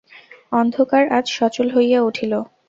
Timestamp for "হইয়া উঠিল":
1.75-2.33